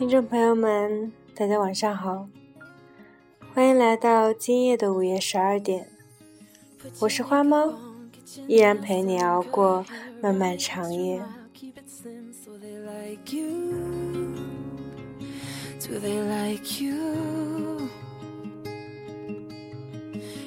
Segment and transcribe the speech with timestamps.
[0.00, 2.26] 听众朋友们，大家晚上好，
[3.52, 5.90] 欢迎来到今夜的午夜十二点，
[7.00, 7.74] 我是花猫，
[8.48, 9.84] 依然陪你熬过
[10.22, 11.22] 漫漫长夜。
[15.78, 17.82] Do they like you?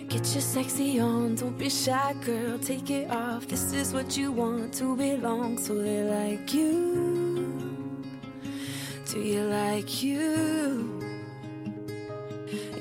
[0.10, 2.58] Get your sexy on, don't be shy, girl.
[2.58, 3.46] Take it off.
[3.48, 7.23] This is what you want to belong, so they like you.
[9.14, 10.90] Do you like you?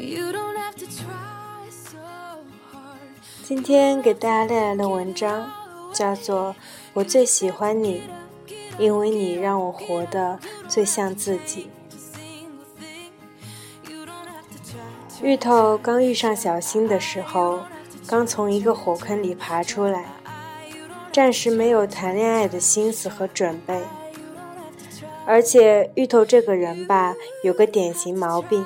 [0.00, 1.98] You don't have to try so
[2.72, 3.12] hard.
[3.44, 5.52] 今天给大家带来的文章
[5.92, 6.54] 叫做
[6.94, 8.04] 《我最喜欢你，
[8.78, 11.68] 因为你让我活得最像自己》。
[15.22, 17.60] 芋头刚遇上小新的时候，
[18.06, 20.06] 刚从一个火坑里爬出来，
[21.12, 23.82] 暂时没有谈恋爱的心思和准备。
[25.26, 28.64] 而且芋头这个人吧，有个典型毛病，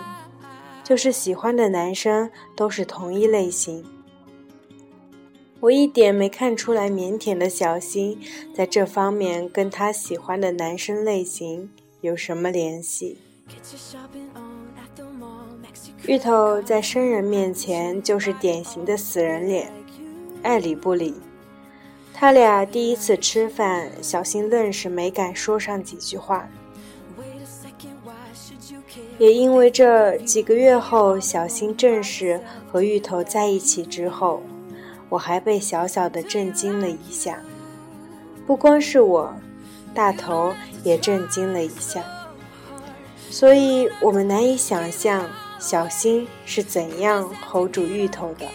[0.83, 3.85] 就是喜欢的男生都是同一类型。
[5.61, 8.21] 我一点没看出来腼腆的小新
[8.55, 11.71] 在这方面跟他喜欢的男生类型
[12.03, 13.19] 有什么联系。
[16.07, 19.73] 芋头在生人面前就是典型的死人脸，
[20.43, 21.15] 爱理不理。
[22.19, 26.48] 他俩第一次吃饭，小新愣是没敢说上几句话。
[29.19, 32.41] 也因为这几个月后，小新正式
[32.73, 34.42] 和芋头在一起之后，
[35.11, 37.39] 我还被小小的震惊了一下。
[38.47, 39.30] 不光是我，
[39.92, 42.03] 大头也震惊了一下。
[43.28, 45.28] 所以我们难以想象。
[45.58, 48.47] 小新是怎样吼住芋头的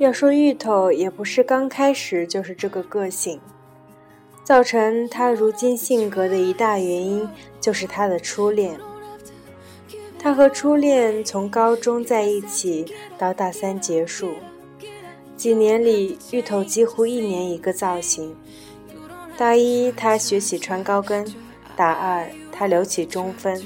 [0.00, 3.38] 要说芋头，也不是刚开始就是这个个性。
[4.42, 7.28] 造成他如今性格的一大原因，
[7.60, 8.80] 就是他的初恋。
[10.18, 12.86] 他和初恋从高中在一起
[13.18, 14.30] 到大三结束，
[15.36, 18.34] 几年里，芋头几乎一年一个造型。
[19.36, 21.30] 大一他学习穿高跟，
[21.76, 23.62] 大二他留起中分，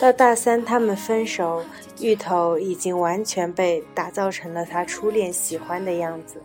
[0.00, 1.62] 到大三他们分手，
[2.00, 6.42] 芋头已经完全被打造成了他初恋喜欢的样子。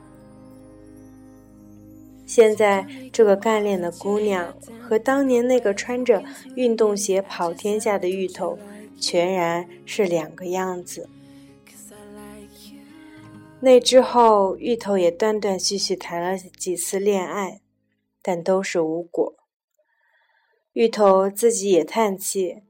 [2.26, 6.24] 现在这个干练的姑娘和当年那个穿着
[6.56, 8.60] 运动鞋跑天下的芋头。
[8.98, 11.10] 全然是两个样子。
[13.60, 17.60] 那之后，芋头也断断续续谈了几次恋爱，
[18.22, 19.36] 但都是无果。
[20.72, 22.64] 芋头自己也叹气，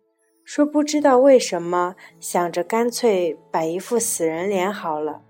[0.46, 5.24] 说不知道为什么，想着干脆摆一副死人脸好了，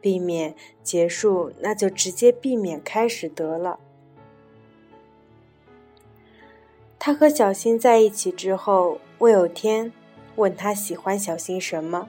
[0.00, 3.78] 避免结束，那就直接避免开始得了。
[6.98, 9.92] 他和小新在一起之后，魏有天。
[10.36, 12.08] 问他喜欢小新什么，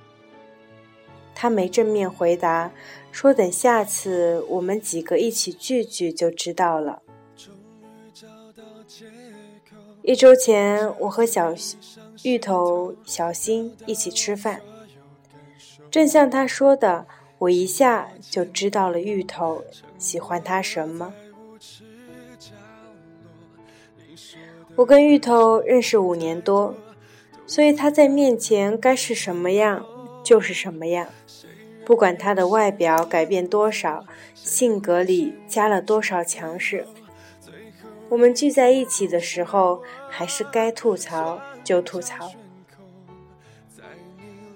[1.36, 2.72] 他没正面回答，
[3.12, 7.04] 说等下次我们几个一起聚聚就知道了。
[10.02, 11.54] 一周前，我和小
[12.26, 14.60] 芋头、小新一起吃饭，
[15.92, 17.06] 正像他说的，
[17.38, 19.64] 我一下就知道了芋头
[20.00, 21.14] 喜欢他什么。
[24.76, 26.76] 我跟芋头认识五年多。
[27.48, 29.86] 所以他在面前该是什么样
[30.24, 31.08] 就是什么样，
[31.86, 36.88] 不管他的外表改变多少，性格里加了多少强势，
[38.10, 42.32] 我们聚在一起的时候，还是该吐槽就吐槽。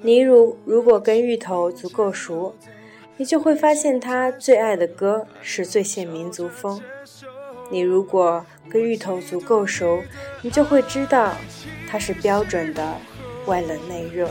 [0.02, 2.56] 你如如果跟芋头足够熟，
[3.18, 6.82] 你就会发现他最爱的歌是最现民族风。
[7.70, 10.02] 你如果跟芋头足够熟，
[10.42, 11.34] 你就会知道。
[11.92, 12.96] 它是标准的
[13.48, 14.30] 外冷内热。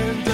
[0.00, 0.29] 他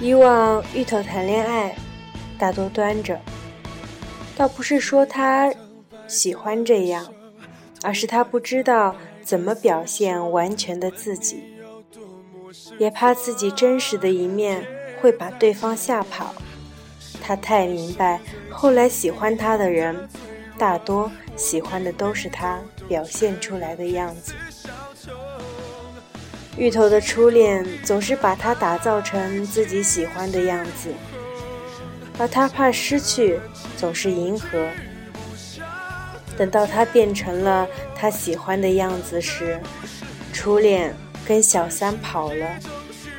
[0.00, 1.74] 以往芋头谈恋爱，
[2.38, 3.20] 大多端着，
[4.36, 5.52] 倒不是说他
[6.06, 7.12] 喜欢这样，
[7.82, 11.42] 而是他不知道怎么表现完全的自己，
[12.78, 14.64] 也怕自己真实的一面
[15.00, 16.32] 会把对方吓跑。
[17.20, 18.20] 他太明白，
[18.50, 20.08] 后来喜欢他的人，
[20.56, 24.32] 大多喜欢的都是他表现出来的样子。
[26.58, 30.92] 芋头的初恋总是把他打造成自己喜欢的样子，
[32.18, 33.38] 而他怕失去，
[33.76, 34.66] 总是迎合。
[36.36, 37.64] 等到他变成了
[37.94, 39.60] 他喜欢的样子时，
[40.32, 40.92] 初恋
[41.24, 42.46] 跟小三跑了，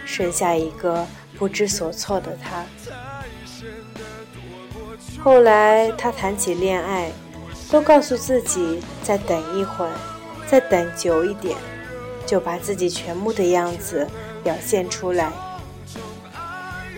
[0.06, 1.08] 剩下一个
[1.38, 2.66] 不知所措的他。
[5.24, 7.10] 后来他谈起恋爱，
[7.72, 9.92] 都告诉自己再等一会儿，
[10.46, 11.56] 再等久一点。
[12.26, 14.08] 就把自己全部的样子
[14.44, 15.32] 表现出来。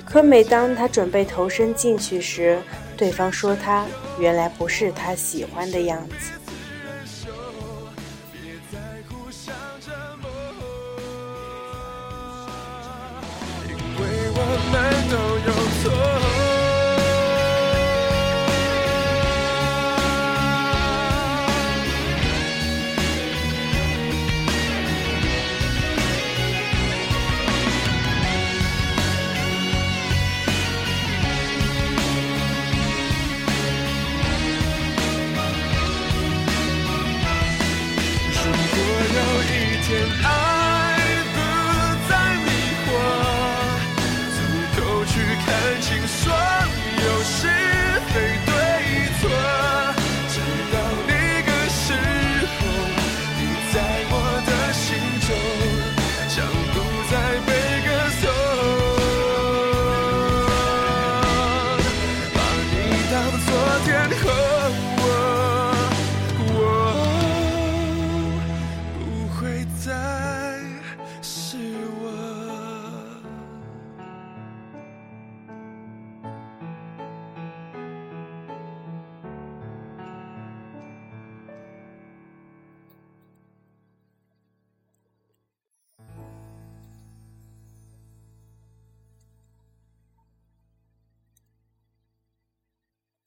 [0.06, 2.60] 可每当他准备投身进去时，
[2.98, 3.86] 对方说他
[4.20, 6.32] 原来不是他喜欢的样子。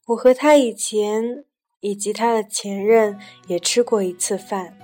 [0.07, 1.43] 我和他以前
[1.79, 4.77] 以及他的前任也吃过一次饭，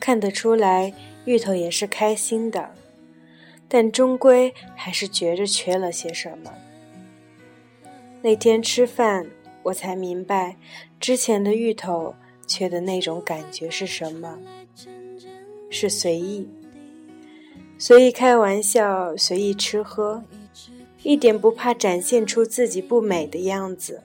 [0.00, 0.92] 看得出来
[1.24, 2.74] 芋头也是开心的，
[3.68, 6.52] 但终归还是觉着缺了些什么。
[8.22, 9.24] 那天吃饭，
[9.62, 10.56] 我才明白
[10.98, 12.12] 之前的芋头
[12.44, 14.36] 缺的那种感觉是什么，
[15.70, 16.48] 是随意，
[17.78, 20.24] 随意开玩笑，随意吃喝，
[21.04, 24.02] 一点不怕展现出自己不美的样子。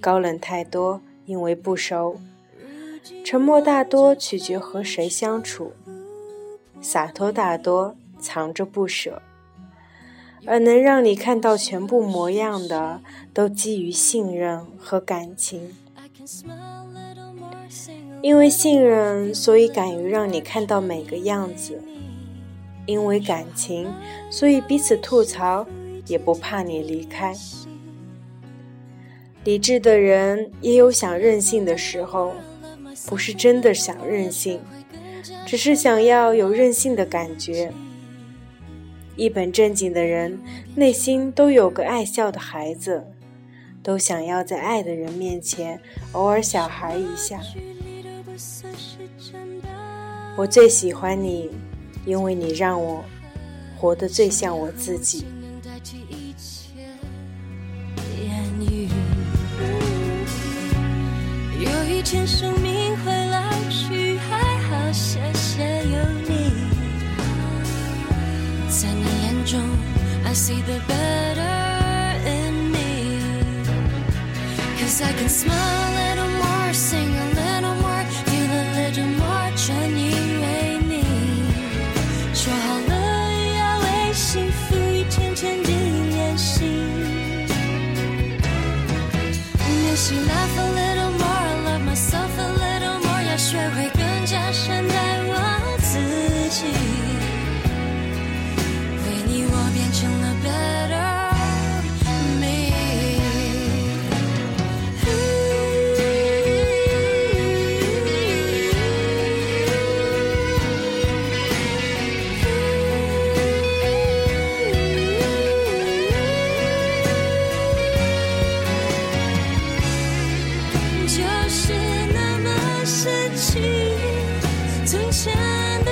[0.00, 2.16] 高冷太多，因为不熟；
[3.24, 5.72] 沉默大多取决和谁相处；
[6.82, 9.22] 洒脱大多藏着不舍。
[10.46, 13.00] 而能让你看到全部模样的，
[13.32, 15.74] 都基于信任和感情。
[18.20, 21.76] 因为信任，所以敢于让你看到每个样子；
[22.84, 23.90] 因为感情，
[24.28, 25.66] 所以彼此吐槽，
[26.06, 27.34] 也不怕你离开。
[29.44, 32.32] 理智的人也有想任性的时候，
[33.06, 34.60] 不是真的想任性，
[35.44, 37.70] 只是想要有任性的感觉。
[39.16, 40.40] 一本正经的人，
[40.74, 43.06] 内心都有个爱笑的孩子，
[43.82, 45.80] 都想要在爱的人面前
[46.12, 47.40] 偶尔小孩一下。
[50.36, 51.50] 我最喜欢你，
[52.04, 53.04] 因为你让我
[53.78, 55.24] 活得最像我自己。
[61.94, 66.50] 一天生命会老去还好谢谢有你
[68.68, 69.60] 在你眼中
[70.24, 73.20] i see the better in me
[74.76, 77.23] cause i can smile a little more sing a
[93.54, 93.83] 学会。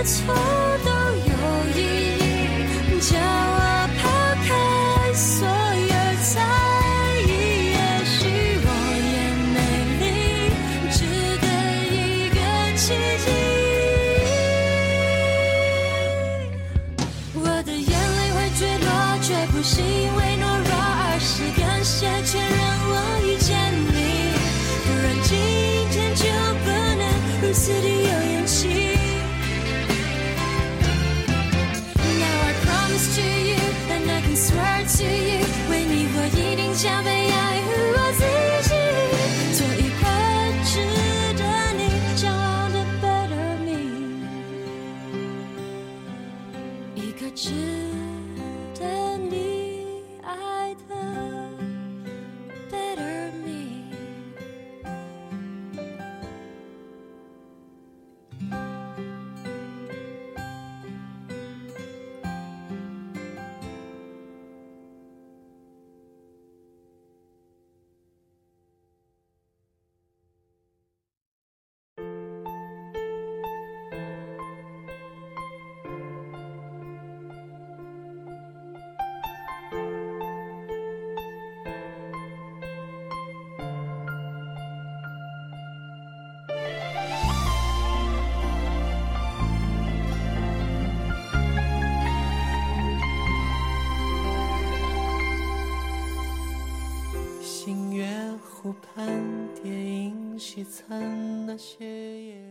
[0.05, 0.35] 错
[0.85, 0.91] 都
[1.31, 3.62] 有意义骄
[36.83, 37.12] jamais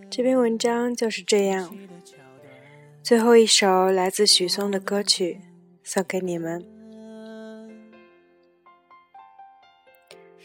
[0.09, 1.73] 这篇文章就是这样。
[3.01, 5.39] 最后一首来自许嵩的歌曲
[5.83, 6.65] 送给你们。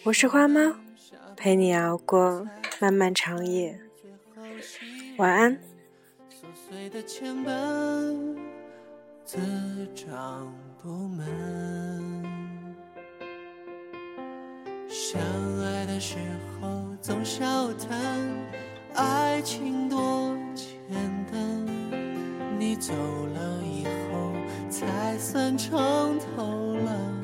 [0.05, 0.77] 我是花猫，
[1.37, 2.47] 陪你熬过
[2.81, 3.81] 漫漫长夜。
[5.17, 5.59] 晚安。
[14.99, 15.21] 相
[15.63, 16.17] 爱的时
[16.59, 18.19] 候总笑谈
[18.95, 20.97] 爱情多简
[21.31, 21.67] 单。
[22.59, 24.33] 你走了以后
[24.71, 27.16] 才算撑透了。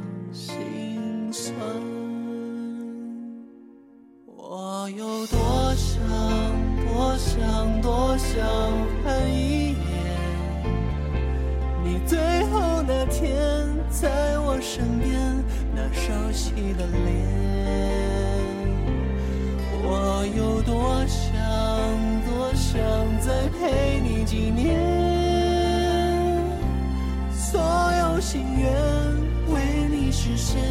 [30.25, 30.63] 视线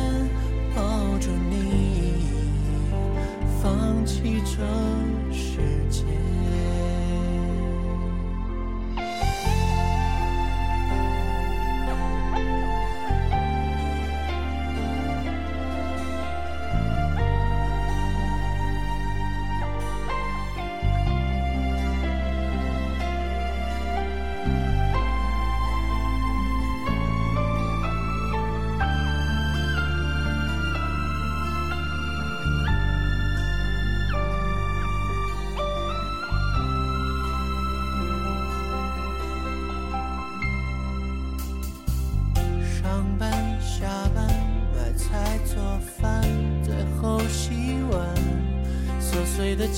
[0.73, 0.81] 抱
[1.19, 2.23] 着你，
[3.61, 5.20] 放弃着。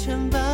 [0.05, 0.52] 全把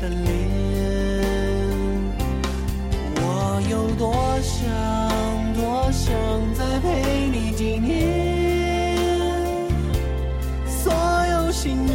[0.00, 0.20] 的脸。
[3.16, 4.58] 我有多想
[5.54, 6.14] 多想
[6.54, 7.88] 再陪你几年，
[10.66, 10.92] 所
[11.32, 11.94] 有心愿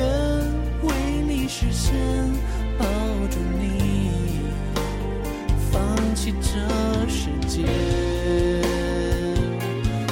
[0.83, 0.93] 为
[1.27, 1.95] 你实现，
[2.77, 2.85] 抱
[3.31, 4.43] 住你，
[5.71, 6.47] 放弃这
[7.09, 7.65] 世界。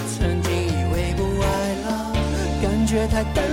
[0.08, 1.46] 曾经以为不爱
[1.86, 2.14] 了，
[2.62, 3.44] 感觉太淡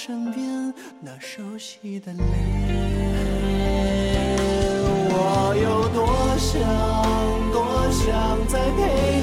[0.00, 2.24] 身边那熟悉的脸。
[5.10, 6.06] 我有多
[6.38, 6.54] 想
[7.50, 9.17] 多想再陪